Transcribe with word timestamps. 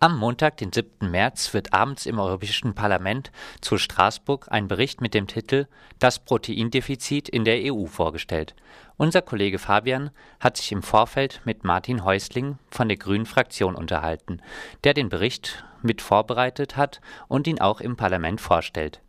Am 0.00 0.16
Montag, 0.16 0.58
den 0.58 0.72
7. 0.72 1.10
März, 1.10 1.52
wird 1.54 1.74
abends 1.74 2.06
im 2.06 2.20
Europäischen 2.20 2.72
Parlament 2.72 3.32
zu 3.60 3.78
Straßburg 3.78 4.46
ein 4.48 4.68
Bericht 4.68 5.00
mit 5.00 5.12
dem 5.12 5.26
Titel 5.26 5.66
Das 5.98 6.20
Proteindefizit 6.20 7.28
in 7.28 7.44
der 7.44 7.74
EU 7.74 7.86
vorgestellt. 7.86 8.54
Unser 8.96 9.22
Kollege 9.22 9.58
Fabian 9.58 10.10
hat 10.38 10.56
sich 10.56 10.70
im 10.70 10.84
Vorfeld 10.84 11.40
mit 11.44 11.64
Martin 11.64 12.04
Häusling 12.04 12.58
von 12.70 12.86
der 12.86 12.96
Grünen 12.96 13.26
Fraktion 13.26 13.74
unterhalten, 13.74 14.40
der 14.84 14.94
den 14.94 15.08
Bericht 15.08 15.64
mit 15.82 16.00
vorbereitet 16.00 16.76
hat 16.76 17.00
und 17.26 17.48
ihn 17.48 17.60
auch 17.60 17.80
im 17.80 17.96
Parlament 17.96 18.40
vorstellt. 18.40 19.00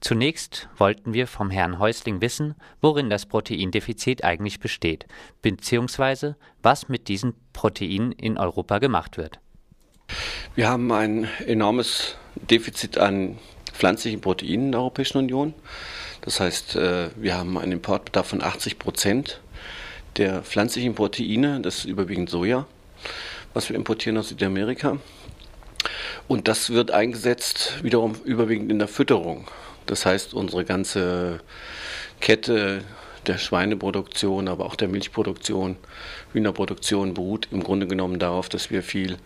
Zunächst 0.00 0.68
wollten 0.76 1.14
wir 1.14 1.26
vom 1.26 1.50
Herrn 1.50 1.80
Häusling 1.80 2.20
wissen, 2.20 2.54
worin 2.80 3.10
das 3.10 3.26
Proteindefizit 3.26 4.22
eigentlich 4.22 4.60
besteht, 4.60 5.08
beziehungsweise 5.42 6.36
was 6.62 6.88
mit 6.88 7.08
diesen 7.08 7.34
Proteinen 7.52 8.12
in 8.12 8.38
Europa 8.38 8.78
gemacht 8.78 9.16
wird. 9.16 9.40
Wir 10.58 10.68
haben 10.68 10.90
ein 10.90 11.28
enormes 11.46 12.16
Defizit 12.34 12.98
an 12.98 13.38
pflanzlichen 13.72 14.20
Proteinen 14.20 14.66
in 14.66 14.72
der 14.72 14.80
Europäischen 14.80 15.18
Union. 15.18 15.54
Das 16.20 16.40
heißt, 16.40 16.74
äh, 16.74 17.10
wir 17.14 17.36
haben 17.36 17.56
einen 17.56 17.70
Importbedarf 17.70 18.26
von 18.26 18.42
80 18.42 18.80
Prozent 18.80 19.40
der 20.16 20.42
pflanzlichen 20.42 20.96
Proteine, 20.96 21.60
das 21.60 21.78
ist 21.78 21.84
überwiegend 21.84 22.28
Soja, 22.28 22.66
was 23.54 23.68
wir 23.68 23.76
importieren 23.76 24.18
aus 24.18 24.30
Südamerika. 24.30 24.98
Und 26.26 26.48
das 26.48 26.70
wird 26.70 26.90
eingesetzt 26.90 27.74
wiederum 27.84 28.16
überwiegend 28.24 28.72
in 28.72 28.80
der 28.80 28.88
Fütterung. 28.88 29.46
Das 29.86 30.04
heißt, 30.04 30.34
unsere 30.34 30.64
ganze 30.64 31.38
Kette 32.18 32.82
der 33.26 33.38
Schweineproduktion, 33.38 34.48
aber 34.48 34.66
auch 34.66 34.76
der 34.76 34.88
Milchproduktion, 34.88 35.76
Hühnerproduktion 36.32 37.14
beruht 37.14 37.48
im 37.50 37.62
Grunde 37.62 37.86
genommen 37.86 38.18
darauf, 38.18 38.48
dass 38.48 38.70
wir 38.70 38.82
viel 38.82 39.16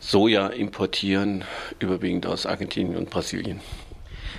Soja 0.00 0.48
importieren, 0.48 1.44
überwiegend 1.78 2.26
aus 2.26 2.46
Argentinien 2.46 2.96
und 2.96 3.10
Brasilien. 3.10 3.60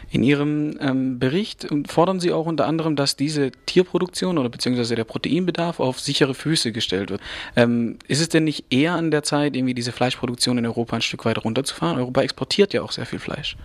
In 0.10 0.24
Ihrem 0.24 0.78
ähm, 0.80 1.20
Bericht 1.20 1.68
fordern 1.88 2.20
Sie 2.20 2.32
auch 2.32 2.46
unter 2.46 2.66
anderem, 2.66 2.96
dass 2.96 3.18
diese 3.18 3.52
Tierproduktion 3.66 4.38
oder 4.38 4.48
beziehungsweise 4.50 4.96
der 4.96 5.04
Proteinbedarf 5.04 5.80
auf 5.80 6.00
sichere 6.00 6.34
Füße 6.34 6.72
gestellt 6.72 7.10
wird. 7.10 7.22
Ähm, 7.56 7.98
ist 8.08 8.22
es 8.22 8.30
denn 8.30 8.46
nicht 8.46 8.66
eher 8.70 8.94
an 8.94 9.12
der 9.12 9.24
Zeit, 9.24 9.56
irgendwie 9.56 9.74
diese 9.74 9.92
Fleischproduktion 9.92 10.58
in 10.58 10.66
Europa 10.66 10.96
ein 10.96 11.02
Stück 11.02 11.26
weit 11.26 11.44
runterzufahren? 11.44 11.98
Europa 11.98 12.22
exportiert 12.22 12.74
ja 12.74 12.84
auch 12.84 12.92
sehr 12.92 13.06
viel 13.06 13.20
Fleisch. 13.20 13.58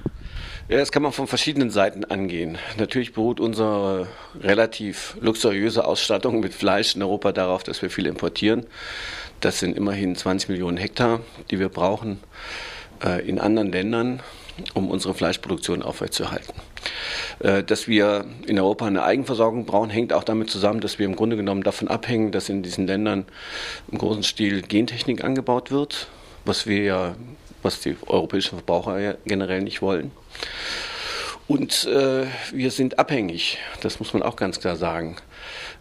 Ja, 0.72 0.78
das 0.78 0.90
kann 0.90 1.02
man 1.02 1.12
von 1.12 1.26
verschiedenen 1.26 1.68
Seiten 1.68 2.06
angehen. 2.06 2.56
Natürlich 2.78 3.12
beruht 3.12 3.40
unsere 3.40 4.08
relativ 4.40 5.18
luxuriöse 5.20 5.84
Ausstattung 5.84 6.40
mit 6.40 6.54
Fleisch 6.54 6.96
in 6.96 7.02
Europa 7.02 7.32
darauf, 7.32 7.62
dass 7.62 7.82
wir 7.82 7.90
viel 7.90 8.06
importieren. 8.06 8.64
Das 9.40 9.58
sind 9.58 9.76
immerhin 9.76 10.16
20 10.16 10.48
Millionen 10.48 10.78
Hektar, 10.78 11.20
die 11.50 11.58
wir 11.58 11.68
brauchen 11.68 12.20
äh, 13.04 13.20
in 13.28 13.38
anderen 13.38 13.70
Ländern, 13.70 14.20
um 14.72 14.90
unsere 14.90 15.12
Fleischproduktion 15.12 15.82
aufrechtzuerhalten. 15.82 16.54
Äh, 17.40 17.62
dass 17.64 17.86
wir 17.86 18.24
in 18.46 18.58
Europa 18.58 18.86
eine 18.86 19.02
Eigenversorgung 19.02 19.66
brauchen, 19.66 19.90
hängt 19.90 20.14
auch 20.14 20.24
damit 20.24 20.48
zusammen, 20.48 20.80
dass 20.80 20.98
wir 20.98 21.04
im 21.04 21.16
Grunde 21.16 21.36
genommen 21.36 21.64
davon 21.64 21.88
abhängen, 21.88 22.32
dass 22.32 22.48
in 22.48 22.62
diesen 22.62 22.86
Ländern 22.86 23.26
im 23.90 23.98
großen 23.98 24.22
Stil 24.22 24.62
Gentechnik 24.62 25.22
angebaut 25.22 25.70
wird, 25.70 26.08
was 26.46 26.66
wir 26.66 26.82
ja 26.82 27.14
was 27.62 27.80
die 27.80 27.96
europäischen 28.06 28.56
Verbraucher 28.56 28.98
ja 28.98 29.14
generell 29.24 29.62
nicht 29.62 29.82
wollen. 29.82 30.10
Und 31.48 31.84
äh, 31.86 32.26
wir 32.52 32.70
sind 32.70 32.98
abhängig, 32.98 33.58
das 33.80 33.98
muss 33.98 34.14
man 34.14 34.22
auch 34.22 34.36
ganz 34.36 34.60
klar 34.60 34.76
sagen. 34.76 35.16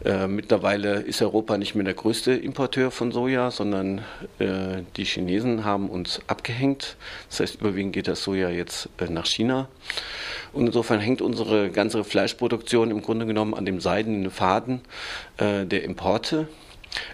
Äh, 0.03 0.27
mittlerweile 0.27 0.95
ist 0.95 1.21
Europa 1.21 1.57
nicht 1.57 1.75
mehr 1.75 1.85
der 1.85 1.93
größte 1.93 2.33
Importeur 2.33 2.89
von 2.89 3.11
Soja, 3.11 3.51
sondern 3.51 3.99
äh, 4.39 4.81
die 4.97 5.05
Chinesen 5.05 5.63
haben 5.63 5.89
uns 5.89 6.19
abgehängt. 6.27 6.97
Das 7.29 7.39
heißt, 7.39 7.61
überwiegend 7.61 7.93
geht 7.93 8.07
das 8.07 8.23
Soja 8.23 8.49
jetzt 8.49 8.89
äh, 8.97 9.05
nach 9.05 9.27
China. 9.27 9.69
Und 10.51 10.65
insofern 10.65 10.99
hängt 10.99 11.21
unsere 11.21 11.69
ganze 11.69 12.03
Fleischproduktion 12.03 12.89
im 12.89 13.01
Grunde 13.01 13.25
genommen 13.25 13.53
an 13.53 13.65
dem 13.65 13.79
seidenen 13.79 14.31
Faden 14.31 14.81
äh, 15.37 15.65
der 15.65 15.83
Importe. 15.83 16.47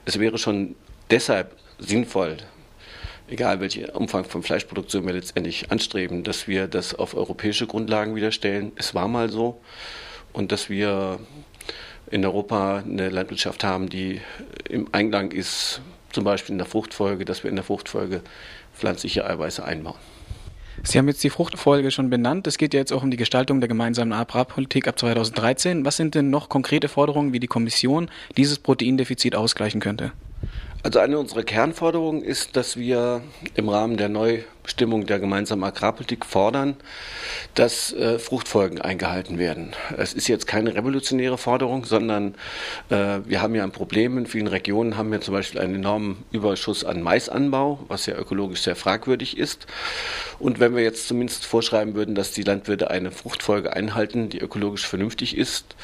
Es 0.05 0.19
wäre 0.19 0.37
schon 0.37 0.75
deshalb 1.11 1.55
sinnvoll, 1.77 2.37
egal 3.27 3.59
welchen 3.59 3.85
Umfang 3.89 4.25
von 4.25 4.43
Fleischproduktion 4.43 5.05
wir 5.05 5.13
letztendlich 5.13 5.71
anstreben, 5.71 6.23
dass 6.23 6.47
wir 6.47 6.67
das 6.67 6.95
auf 6.95 7.15
europäische 7.15 7.67
Grundlagen 7.67 8.15
wieder 8.15 8.31
stellen. 8.31 8.71
Es 8.75 8.95
war 8.95 9.07
mal 9.07 9.29
so. 9.29 9.59
Und 10.33 10.51
dass 10.51 10.69
wir 10.69 11.19
in 12.09 12.25
Europa 12.25 12.77
eine 12.77 13.09
Landwirtschaft 13.09 13.63
haben, 13.63 13.89
die 13.89 14.21
im 14.69 14.87
Einklang 14.91 15.31
ist, 15.31 15.81
zum 16.11 16.23
Beispiel 16.23 16.53
in 16.53 16.57
der 16.57 16.67
Fruchtfolge, 16.67 17.25
dass 17.25 17.43
wir 17.43 17.49
in 17.49 17.55
der 17.55 17.65
Fruchtfolge 17.65 18.21
pflanzliche 18.73 19.25
Eiweiße 19.25 19.63
einbauen. 19.63 19.97
Sie 20.83 20.97
haben 20.99 21.07
jetzt 21.07 21.23
die 21.23 21.31
Fruchtfolge 21.31 21.89
schon 21.89 22.09
benannt. 22.09 22.45
Es 22.45 22.57
geht 22.57 22.73
ja 22.73 22.79
jetzt 22.79 22.93
auch 22.93 23.01
um 23.01 23.09
die 23.09 23.17
Gestaltung 23.17 23.61
der 23.61 23.67
gemeinsamen 23.67 24.13
Agrarpolitik 24.13 24.87
ab 24.87 24.99
2013. 24.99 25.85
Was 25.85 25.97
sind 25.97 26.13
denn 26.13 26.29
noch 26.29 26.49
konkrete 26.49 26.87
Forderungen, 26.87 27.33
wie 27.33 27.39
die 27.39 27.47
Kommission 27.47 28.09
dieses 28.37 28.59
Proteindefizit 28.59 29.35
ausgleichen 29.35 29.81
könnte? 29.81 30.11
Also 30.87 30.99
eine 30.99 31.17
unserer 31.19 31.43
Kernforderungen 31.43 32.21
ist, 32.21 32.55
dass 32.55 32.77
wir 32.77 33.21
im 33.55 33.67
Rahmen 33.67 33.97
der 33.97 34.07
Neubestimmung 34.09 35.05
der 35.05 35.19
gemeinsamen 35.19 35.63
Agrarpolitik 35.65 36.23
fordern, 36.23 36.77
dass 37.55 37.91
äh, 37.91 38.19
Fruchtfolgen 38.19 38.79
eingehalten 38.79 39.39
werden. 39.39 39.73
Es 39.97 40.13
ist 40.13 40.29
jetzt 40.29 40.47
keine 40.47 40.75
revolutionäre 40.75 41.37
Forderung, 41.37 41.83
sondern 41.83 42.35
äh, 42.89 43.19
wir 43.25 43.41
haben 43.41 43.53
ja 43.53 43.63
ein 43.63 43.71
Problem. 43.71 44.17
In 44.17 44.27
vielen 44.27 44.47
Regionen 44.47 44.95
haben 44.95 45.11
wir 45.11 45.19
zum 45.19 45.33
Beispiel 45.33 45.59
einen 45.59 45.75
enormen 45.75 46.23
Überschuss 46.31 46.85
an 46.85 47.01
Maisanbau, 47.01 47.79
was 47.89 48.05
ja 48.05 48.15
ökologisch 48.15 48.61
sehr 48.61 48.77
fragwürdig 48.77 49.37
ist. 49.37 49.65
Und 50.39 50.61
wenn 50.61 50.73
wir 50.73 50.83
jetzt 50.83 51.07
zumindest 51.09 51.45
vorschreiben 51.45 51.95
würden, 51.95 52.15
dass 52.15 52.31
die 52.31 52.43
Landwirte 52.43 52.91
eine 52.91 53.11
Fruchtfolge 53.11 53.73
einhalten, 53.73 54.29
die 54.29 54.39
ökologisch 54.39 54.87
vernünftig 54.87 55.35
ist, 55.35 55.75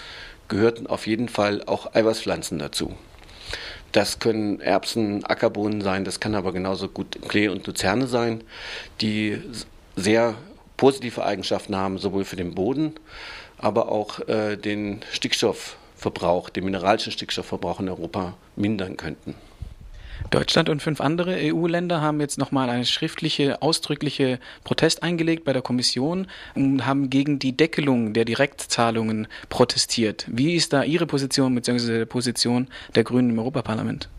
gehörten 0.47 0.87
auf 0.87 1.07
jeden 1.07 1.27
Fall 1.29 1.63
auch 1.65 1.93
Eiweißpflanzen 1.93 2.59
dazu. 2.59 2.95
Das 3.93 4.17
können 4.17 4.59
Erbsen, 4.59 5.23
Ackerbohnen 5.23 5.81
sein, 5.81 6.03
das 6.03 6.19
kann 6.19 6.33
aber 6.33 6.51
genauso 6.51 6.89
gut 6.89 7.19
Klee 7.29 7.47
und 7.47 7.65
Luzerne 7.67 8.07
sein, 8.07 8.43
die 9.01 9.39
sehr 9.95 10.33
positive 10.77 11.23
Eigenschaften 11.23 11.75
haben, 11.75 11.99
sowohl 11.99 12.25
für 12.25 12.35
den 12.35 12.55
Boden, 12.55 12.95
aber 13.59 13.91
auch 13.91 14.27
äh, 14.27 14.57
den 14.57 15.01
Stickstoffverbrauch, 15.11 16.49
den 16.49 16.65
mineralischen 16.65 17.11
Stickstoffverbrauch 17.11 17.79
in 17.79 17.87
Europa 17.87 18.33
mindern 18.55 18.97
könnten. 18.97 19.35
Deutschland 20.33 20.67
und 20.67 20.81
fünf 20.81 20.99
andere 20.99 21.35
EU-Länder 21.53 22.01
haben 22.01 22.19
jetzt 22.19 22.39
nochmal 22.39 22.67
eine 22.67 22.85
schriftliche, 22.85 23.61
ausdrückliche 23.61 24.39
Protest 24.63 25.03
eingelegt 25.03 25.43
bei 25.43 25.53
der 25.53 25.61
Kommission 25.61 26.25
und 26.55 26.87
haben 26.87 27.11
gegen 27.11 27.37
die 27.37 27.55
Deckelung 27.55 28.15
der 28.15 28.25
Direktzahlungen 28.25 29.27
protestiert. 29.49 30.25
Wie 30.27 30.55
ist 30.55 30.73
da 30.73 30.81
Ihre 30.81 31.05
Position 31.05 31.53
bzw. 31.53 31.99
die 31.99 32.05
Position 32.07 32.67
der 32.95 33.03
Grünen 33.03 33.29
im 33.29 33.37
Europaparlament? 33.37 34.09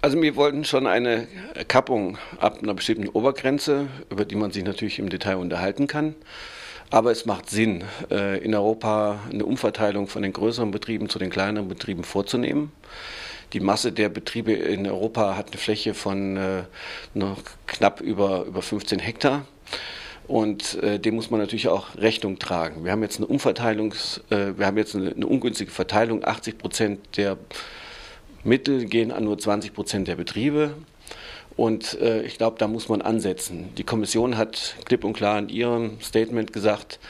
Also 0.00 0.22
wir 0.22 0.36
wollten 0.36 0.64
schon 0.64 0.86
eine 0.86 1.26
Kappung 1.66 2.16
ab 2.38 2.60
einer 2.62 2.74
bestimmten 2.74 3.08
Obergrenze, 3.08 3.88
über 4.08 4.24
die 4.24 4.36
man 4.36 4.52
sich 4.52 4.62
natürlich 4.62 5.00
im 5.00 5.08
Detail 5.08 5.34
unterhalten 5.34 5.88
kann. 5.88 6.14
Aber 6.90 7.10
es 7.10 7.26
macht 7.26 7.50
Sinn, 7.50 7.82
äh, 8.12 8.38
in 8.38 8.54
Europa 8.54 9.18
eine 9.32 9.44
Umverteilung 9.44 10.06
von 10.06 10.22
den 10.22 10.32
größeren 10.32 10.70
Betrieben 10.70 11.08
zu 11.08 11.18
den 11.18 11.30
kleineren 11.30 11.66
Betrieben 11.66 12.04
vorzunehmen. 12.04 12.70
Die 13.52 13.60
Masse 13.60 13.90
der 13.90 14.08
Betriebe 14.08 14.52
in 14.52 14.86
Europa 14.86 15.36
hat 15.36 15.48
eine 15.48 15.56
Fläche 15.56 15.94
von 15.94 16.36
äh, 16.36 16.62
noch 17.14 17.38
knapp 17.66 18.00
über, 18.00 18.44
über 18.44 18.62
15 18.62 19.00
Hektar. 19.00 19.44
Und 20.28 20.80
äh, 20.84 21.00
dem 21.00 21.16
muss 21.16 21.30
man 21.30 21.40
natürlich 21.40 21.66
auch 21.66 21.96
Rechnung 21.96 22.38
tragen. 22.38 22.84
Wir 22.84 22.92
haben 22.92 23.02
jetzt 23.02 23.16
eine 23.16 23.26
Umverteilungs, 23.26 24.20
äh, 24.30 24.56
wir 24.56 24.66
haben 24.66 24.76
jetzt 24.76 24.94
eine, 24.94 25.10
eine, 25.10 25.26
ungünstige 25.26 25.72
Verteilung. 25.72 26.24
80 26.24 26.58
Prozent 26.58 27.16
der 27.16 27.36
Mittel 28.44 28.84
gehen 28.84 29.10
an 29.10 29.24
nur 29.24 29.36
20 29.36 29.74
Prozent 29.74 30.06
der 30.06 30.14
Betriebe. 30.14 30.74
Und 31.56 32.00
äh, 32.00 32.22
ich 32.22 32.38
glaube, 32.38 32.58
da 32.58 32.68
muss 32.68 32.88
man 32.88 33.02
ansetzen. 33.02 33.70
Die 33.76 33.82
Kommission 33.82 34.36
hat 34.36 34.76
klipp 34.84 35.02
und 35.02 35.14
klar 35.14 35.40
in 35.40 35.48
ihrem 35.48 36.00
Statement 36.00 36.52
gesagt, 36.52 37.00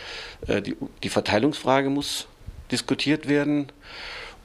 äh, 0.46 0.62
die, 0.62 0.74
die 1.02 1.10
Verteilungsfrage 1.10 1.90
muss 1.90 2.26
diskutiert 2.72 3.28
werden 3.28 3.70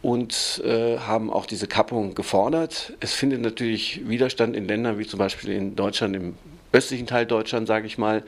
und 0.05 0.61
äh, 0.63 0.99
haben 0.99 1.33
auch 1.33 1.47
diese 1.47 1.65
Kappung 1.65 2.13
gefordert. 2.13 2.93
Es 2.99 3.15
findet 3.15 3.41
natürlich 3.41 4.07
Widerstand 4.07 4.55
in 4.55 4.67
Ländern 4.67 4.99
wie 4.99 5.07
zum 5.07 5.17
Beispiel 5.17 5.51
in 5.51 5.75
Deutschland, 5.75 6.15
im 6.15 6.35
östlichen 6.71 7.07
Teil 7.07 7.25
Deutschlands, 7.25 7.67
sage 7.67 7.87
ich 7.87 7.97
mal, 7.97 8.21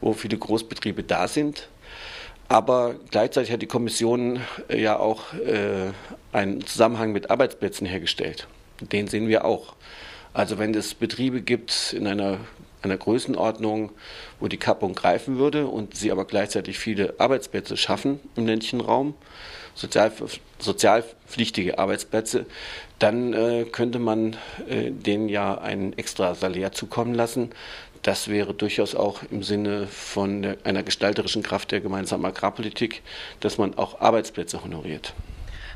wo 0.00 0.14
viele 0.14 0.36
Großbetriebe 0.36 1.04
da 1.04 1.28
sind. 1.28 1.68
Aber 2.48 2.96
gleichzeitig 3.12 3.52
hat 3.52 3.62
die 3.62 3.68
Kommission 3.68 4.40
äh, 4.68 4.82
ja 4.82 4.98
auch 4.98 5.32
äh, 5.34 5.92
einen 6.32 6.66
Zusammenhang 6.66 7.12
mit 7.12 7.30
Arbeitsplätzen 7.30 7.86
hergestellt. 7.86 8.48
Den 8.80 9.06
sehen 9.06 9.28
wir 9.28 9.44
auch. 9.44 9.76
Also 10.34 10.58
wenn 10.58 10.74
es 10.74 10.92
Betriebe 10.92 11.40
gibt 11.40 11.92
in 11.96 12.08
einer, 12.08 12.38
einer 12.82 12.96
Größenordnung, 12.96 13.92
wo 14.40 14.48
die 14.48 14.56
Kappung 14.56 14.96
greifen 14.96 15.38
würde 15.38 15.68
und 15.68 15.96
sie 15.96 16.10
aber 16.10 16.24
gleichzeitig 16.24 16.80
viele 16.80 17.14
Arbeitsplätze 17.18 17.76
schaffen 17.76 18.18
im 18.34 18.46
ländlichen 18.46 18.80
Raum, 18.80 19.14
sozial, 19.74 20.12
sozialpflichtige 20.58 21.78
Arbeitsplätze, 21.78 22.46
dann 22.98 23.32
äh, 23.32 23.64
könnte 23.64 23.98
man 23.98 24.36
äh, 24.68 24.90
denen 24.90 25.28
ja 25.28 25.58
ein 25.58 25.92
extra 25.98 26.34
Salär 26.34 26.72
zukommen 26.72 27.14
lassen, 27.14 27.50
das 28.02 28.28
wäre 28.28 28.52
durchaus 28.52 28.94
auch 28.94 29.20
im 29.30 29.42
Sinne 29.42 29.86
von 29.86 30.56
einer 30.64 30.82
gestalterischen 30.82 31.42
Kraft 31.42 31.70
der 31.70 31.80
gemeinsamen 31.80 32.24
Agrarpolitik, 32.24 33.02
dass 33.40 33.58
man 33.58 33.78
auch 33.78 34.00
Arbeitsplätze 34.00 34.64
honoriert. 34.64 35.14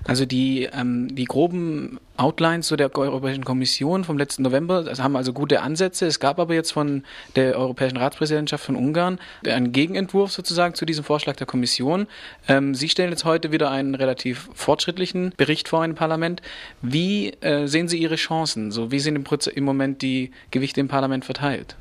Also 0.06 0.24
die, 0.24 0.68
ähm, 0.72 1.14
die 1.14 1.24
groben 1.24 1.98
Outlines 2.16 2.68
zu 2.68 2.76
der 2.76 2.96
Europäischen 2.96 3.44
Kommission 3.44 4.04
vom 4.04 4.16
letzten 4.16 4.42
November 4.42 4.84
das 4.84 5.00
haben 5.02 5.16
also 5.16 5.32
gute 5.32 5.62
Ansätze. 5.62 6.06
Es 6.06 6.20
gab 6.20 6.38
aber 6.38 6.54
jetzt 6.54 6.72
von 6.72 7.02
der 7.34 7.58
Europäischen 7.58 7.96
Ratspräsidentschaft 7.96 8.64
von 8.64 8.76
Ungarn 8.76 9.18
einen 9.44 9.72
Gegenentwurf 9.72 10.32
sozusagen 10.32 10.74
zu 10.74 10.86
diesem 10.86 11.04
Vorschlag 11.04 11.36
der 11.36 11.46
Kommission. 11.46 12.06
Ähm, 12.48 12.74
Sie 12.74 12.88
stellen 12.88 13.10
jetzt 13.10 13.24
heute 13.24 13.52
wieder 13.52 13.70
einen 13.70 13.94
relativ 13.94 14.48
fortschrittlichen 14.54 15.32
Bericht 15.36 15.68
vor 15.68 15.84
im 15.84 15.94
Parlament. 15.94 16.40
Wie 16.82 17.30
äh, 17.40 17.66
sehen 17.66 17.88
Sie 17.88 17.98
Ihre 17.98 18.16
Chancen? 18.16 18.70
So, 18.70 18.90
wie 18.92 19.00
sind 19.00 19.16
im, 19.16 19.24
im 19.54 19.64
Moment 19.64 20.02
die 20.02 20.30
Gewichte 20.50 20.80
im 20.80 20.88
Parlament 20.88 21.24
verteilt? 21.24 21.76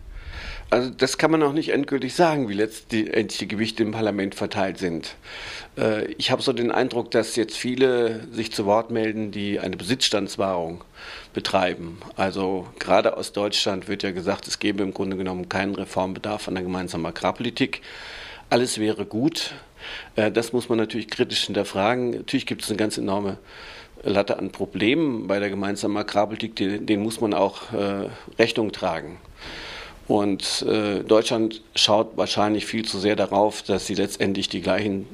Also 0.71 0.89
das 0.89 1.17
kann 1.17 1.31
man 1.31 1.39
noch 1.39 1.53
nicht 1.53 1.69
endgültig 1.69 2.15
sagen, 2.15 2.49
wie 2.49 2.53
letztendlich 2.53 3.37
die 3.37 3.47
Gewichte 3.47 3.83
im 3.83 3.91
Parlament 3.91 4.33
verteilt 4.33 4.79
sind. 4.79 5.15
Äh, 5.77 6.05
ich 6.13 6.31
habe 6.31 6.41
so 6.41 6.53
den 6.53 6.71
Eindruck, 6.71 7.11
dass 7.11 7.35
jetzt 7.35 7.55
viele 7.55 8.27
sich 8.31 8.51
zu 8.51 8.65
Wort 8.65 8.89
melden, 8.89 9.31
die 9.31 9.59
eine 9.59 9.77
Besitzstandswahrung 9.77 10.83
betreiben. 11.33 11.99
Also 12.15 12.67
gerade 12.79 13.15
aus 13.15 13.31
Deutschland 13.31 13.87
wird 13.87 14.01
ja 14.01 14.11
gesagt, 14.11 14.47
es 14.47 14.59
gäbe 14.59 14.81
im 14.81 14.93
Grunde 14.93 15.17
genommen 15.17 15.49
keinen 15.49 15.75
Reformbedarf 15.75 16.47
an 16.47 16.55
der 16.55 16.63
gemeinsamen 16.63 17.05
Agrarpolitik. 17.05 17.81
Alles 18.49 18.79
wäre 18.79 19.05
gut. 19.05 19.53
Äh, 20.15 20.31
das 20.31 20.51
muss 20.51 20.67
man 20.67 20.79
natürlich 20.79 21.09
kritisch 21.09 21.45
hinterfragen. 21.45 22.09
Natürlich 22.11 22.47
gibt 22.47 22.63
es 22.63 22.69
eine 22.69 22.77
ganz 22.77 22.97
enorme 22.97 23.37
Latte 24.03 24.37
an 24.39 24.51
Problemen 24.51 25.27
bei 25.27 25.39
der 25.39 25.49
gemeinsamen 25.49 25.97
Agrarpolitik, 25.97 26.55
denen 26.55 27.03
muss 27.03 27.21
man 27.21 27.33
auch 27.33 27.71
äh, 27.73 28.09
Rechnung 28.37 28.71
tragen. 28.71 29.17
Und 30.07 30.61
äh, 30.63 31.03
Deutschland 31.03 31.61
schaut 31.73 32.15
wahrscheinlich 32.15 32.65
viel 32.65 32.85
zu 32.85 32.99
sehr 32.99 33.15
darauf, 33.15 33.63
dass 33.63 33.87
sie 33.87 33.95
letztendlich 33.95 34.49
die 34.49 34.61
gleichen 34.61 35.07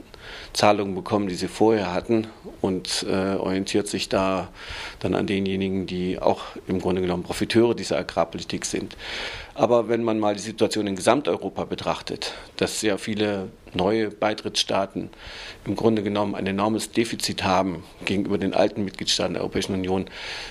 Zahlungen 0.54 0.96
bekommen, 0.96 1.28
die 1.28 1.36
sie 1.36 1.48
vorher 1.48 1.94
hatten 1.94 2.28
und 2.62 3.06
äh, 3.10 3.36
orientiert 3.36 3.88
sich 3.88 4.10
da 4.10 4.50
dann 5.00 5.16
an 5.16 5.28
denjenigen, 5.28 5.88
die 5.88 6.20
auch 6.20 6.42
im 6.68 6.80
Grunde 6.80 7.02
genommen 7.02 7.24
Profiteure 7.24 7.76
dieser 7.76 7.98
Agrarpolitik 7.98 8.66
sind. 8.66 8.96
Aber 9.54 9.90
wenn 9.90 10.04
man 10.04 10.20
mal 10.20 10.34
die 10.34 10.42
Situation 10.42 10.88
in 10.88 10.96
Gesamteuropa 10.96 11.66
betrachtet, 11.66 12.34
dass 12.58 12.80
sehr 12.80 12.98
viele 12.98 13.50
neue 13.74 14.10
Beitrittsstaaten 14.10 15.10
im 15.66 15.76
Grunde 15.76 16.04
genommen 16.04 16.36
ein 16.36 16.48
enormes 16.48 16.92
Defizit 16.92 17.44
haben 17.44 17.84
gegenüber 18.06 18.38
den 18.38 18.54
alten 18.54 18.84
Mitgliedstaaten 18.84 19.34
der 19.34 19.44
Europäischen 19.44 19.74
Union, 19.74 20.06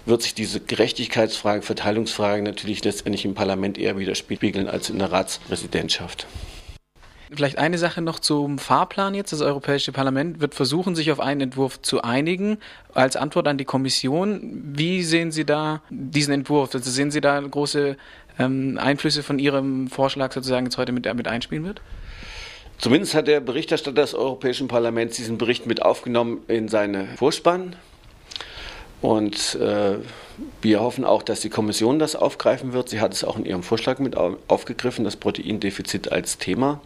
wird 0.07 0.23
sich 0.23 0.35
diese 0.35 0.61
Gerechtigkeitsfrage, 0.61 1.63
Verteilungsfrage 1.63 2.43
natürlich 2.43 2.85
letztendlich 2.85 3.25
im 3.25 3.35
Parlament 3.35 3.79
eher 3.79 3.99
widerspiegeln 3.99 4.69
als 4.69 4.91
in 4.91 4.99
der 4.99 5.13
Ratspräsidentschaft. 5.13 6.27
Vielleicht 7.33 7.59
eine 7.59 7.79
Sache 7.79 8.03
noch 8.03 8.19
zum 8.19 8.59
Fahrplan 8.59 9.15
jetzt. 9.15 9.33
Das 9.33 9.41
Europäische 9.41 9.93
Parlament 9.93 10.41
wird 10.41 10.55
versuchen, 10.55 10.97
sich 10.97 11.13
auf 11.13 11.21
einen 11.21 11.41
Entwurf 11.43 11.81
zu 11.81 12.03
einigen. 12.03 12.59
Als 12.93 13.15
Antwort 13.15 13.47
an 13.47 13.57
die 13.57 13.65
Kommission, 13.65 14.41
wie 14.75 15.05
sehen 15.05 15.31
Sie 15.31 15.45
da 15.45 15.81
diesen 15.91 16.35
Entwurf? 16.35 16.75
Also 16.75 16.91
sehen 16.91 17.13
Sie 17.13 17.21
da 17.21 17.39
große 17.39 17.97
ähm, 18.41 18.79
Einflüsse 18.81 19.23
von 19.23 19.39
Ihrem 19.39 19.87
Vorschlag 19.89 20.33
sozusagen 20.33 20.67
jetzt 20.67 20.77
heute 20.77 20.91
mit, 20.91 21.13
mit 21.15 21.29
einspielen 21.29 21.65
wird? 21.65 21.81
Zumindest 22.79 23.15
hat 23.15 23.29
der 23.29 23.41
Berichterstatter 23.41 24.01
des 24.01 24.15
Europäischen 24.15 24.67
Parlaments 24.67 25.17
diesen 25.17 25.39
Bericht 25.39 25.67
mit 25.67 25.83
aufgenommen 25.83 26.41
in 26.49 26.67
seine 26.67 27.07
Vorspann. 27.17 27.77
Und 29.03 29.55
äh, 29.55 29.97
wir 30.61 30.81
hoffen 30.81 31.05
auch, 31.05 31.23
dass 31.23 31.41
die 31.41 31.49
Kommission 31.49 31.99
das 31.99 32.17
aufgreifen 32.17 32.73
wird. 32.73 32.91
Sie 32.91 33.01
hat 33.01 33.15
es 33.15 33.25
auch 33.25 33.37
in 33.37 33.47
ihrem 33.47 33.63
Vorschlag 33.63 33.99
mit 33.99 34.17
aufgegriffen, 34.17 35.05
das 35.05 35.17
Proteindefizit 35.17 36.13
als 36.13 36.39
Thema. 36.39 36.81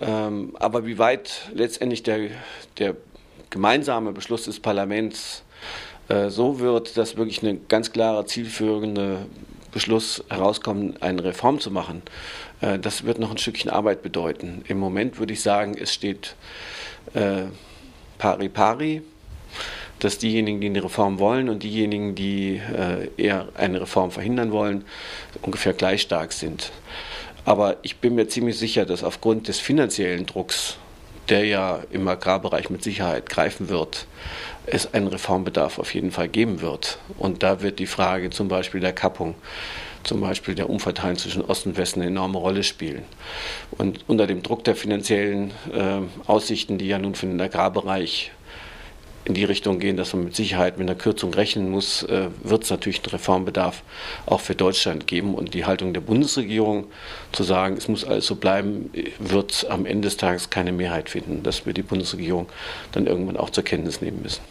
Ähm, 0.00 0.56
aber 0.58 0.86
wie 0.86 0.98
weit 0.98 1.50
letztendlich 1.54 2.02
der, 2.02 2.30
der 2.78 2.96
gemeinsame 3.50 4.12
Beschluss 4.12 4.44
des 4.44 4.60
Parlaments 4.60 5.42
äh, 6.08 6.30
so 6.30 6.58
wird, 6.58 6.96
dass 6.96 7.16
wirklich 7.16 7.42
eine 7.42 7.56
ganz 7.68 7.92
klare, 7.92 8.24
zielführende 8.26 9.26
Beschluss 9.72 10.24
herauskommt, 10.28 11.02
eine 11.02 11.22
Reform 11.22 11.60
zu 11.60 11.70
machen, 11.70 12.02
äh, 12.60 12.78
das 12.78 13.04
wird 13.04 13.18
noch 13.18 13.30
ein 13.30 13.38
Stückchen 13.38 13.70
Arbeit 13.70 14.02
bedeuten. 14.02 14.64
Im 14.68 14.78
Moment 14.78 15.18
würde 15.18 15.34
ich 15.34 15.42
sagen, 15.42 15.76
es 15.78 15.92
steht 15.92 16.34
äh, 17.12 17.44
pari 18.18 18.48
pari 18.48 19.02
dass 20.00 20.18
diejenigen, 20.18 20.60
die 20.60 20.66
eine 20.66 20.84
Reform 20.84 21.18
wollen 21.18 21.48
und 21.48 21.62
diejenigen, 21.62 22.14
die 22.14 22.56
äh, 22.56 23.08
eher 23.16 23.48
eine 23.54 23.80
Reform 23.80 24.10
verhindern 24.10 24.52
wollen, 24.52 24.84
ungefähr 25.42 25.72
gleich 25.72 26.02
stark 26.02 26.32
sind. 26.32 26.72
Aber 27.44 27.76
ich 27.82 27.96
bin 27.96 28.14
mir 28.14 28.28
ziemlich 28.28 28.58
sicher, 28.58 28.86
dass 28.86 29.04
aufgrund 29.04 29.48
des 29.48 29.60
finanziellen 29.60 30.26
Drucks, 30.26 30.76
der 31.28 31.44
ja 31.44 31.82
im 31.90 32.06
Agrarbereich 32.08 32.70
mit 32.70 32.82
Sicherheit 32.82 33.28
greifen 33.28 33.68
wird, 33.68 34.06
es 34.66 34.94
einen 34.94 35.08
Reformbedarf 35.08 35.78
auf 35.78 35.94
jeden 35.94 36.10
Fall 36.10 36.28
geben 36.28 36.60
wird. 36.60 36.98
Und 37.18 37.42
da 37.42 37.60
wird 37.60 37.78
die 37.78 37.86
Frage 37.86 38.30
zum 38.30 38.48
Beispiel 38.48 38.80
der 38.80 38.92
Kappung, 38.92 39.34
zum 40.04 40.20
Beispiel 40.20 40.54
der 40.54 40.70
Umverteilung 40.70 41.16
zwischen 41.16 41.42
Ost 41.42 41.66
und 41.66 41.76
Westen 41.76 42.00
eine 42.00 42.10
enorme 42.10 42.38
Rolle 42.38 42.62
spielen. 42.62 43.04
Und 43.72 44.04
unter 44.06 44.26
dem 44.26 44.42
Druck 44.42 44.64
der 44.64 44.76
finanziellen 44.76 45.50
äh, 45.72 46.00
Aussichten, 46.26 46.78
die 46.78 46.88
ja 46.88 46.98
nun 46.98 47.14
für 47.14 47.26
den 47.26 47.40
Agrarbereich 47.40 48.32
in 49.24 49.34
die 49.34 49.44
Richtung 49.44 49.78
gehen, 49.78 49.96
dass 49.96 50.12
man 50.12 50.24
mit 50.24 50.36
Sicherheit 50.36 50.78
mit 50.78 50.88
einer 50.88 50.98
Kürzung 50.98 51.32
rechnen 51.32 51.70
muss, 51.70 52.02
äh, 52.04 52.28
wird 52.42 52.64
es 52.64 52.70
natürlich 52.70 52.98
einen 52.98 53.10
Reformbedarf 53.10 53.82
auch 54.26 54.40
für 54.40 54.54
Deutschland 54.54 55.06
geben. 55.06 55.34
Und 55.34 55.54
die 55.54 55.64
Haltung 55.64 55.94
der 55.94 56.00
Bundesregierung 56.00 56.86
zu 57.32 57.42
sagen, 57.42 57.76
es 57.76 57.88
muss 57.88 58.04
alles 58.04 58.26
so 58.26 58.36
bleiben, 58.36 58.90
wird 59.18 59.66
am 59.70 59.86
Ende 59.86 60.08
des 60.08 60.16
Tages 60.16 60.50
keine 60.50 60.72
Mehrheit 60.72 61.08
finden. 61.08 61.42
Das 61.42 61.66
wird 61.66 61.76
die 61.76 61.82
Bundesregierung 61.82 62.48
dann 62.92 63.06
irgendwann 63.06 63.36
auch 63.36 63.50
zur 63.50 63.64
Kenntnis 63.64 64.00
nehmen 64.00 64.22
müssen. 64.22 64.42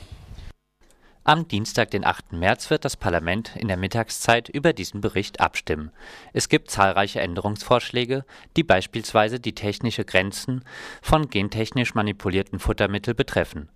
Am 1.25 1.47
Dienstag, 1.47 1.91
den 1.91 2.03
8. 2.03 2.33
März, 2.33 2.69
wird 2.69 2.83
das 2.83 2.97
Parlament 2.97 3.55
in 3.55 3.69
der 3.69 3.77
Mittagszeit 3.77 4.49
über 4.49 4.73
diesen 4.73 4.99
Bericht 4.99 5.39
abstimmen. 5.39 5.91
Es 6.33 6.49
gibt 6.49 6.69
zahlreiche 6.69 7.21
Änderungsvorschläge, 7.21 8.25
die 8.57 8.63
beispielsweise 8.63 9.39
die 9.39 9.55
technische 9.55 10.03
Grenzen 10.03 10.65
von 11.01 11.29
gentechnisch 11.29 11.95
manipulierten 11.95 12.59
Futtermitteln 12.59 13.15
betreffen. 13.15 13.69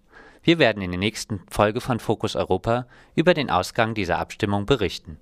Wir 0.48 0.60
werden 0.60 0.82
in 0.82 0.92
der 0.92 0.98
nächsten 0.98 1.42
Folge 1.50 1.82
von 1.82 2.00
Fokus 2.00 2.38
Europa 2.38 2.88
über 3.16 3.34
den 3.34 3.50
Ausgang 3.50 3.96
dieser 3.96 4.18
Abstimmung 4.18 4.66
berichten 4.66 5.20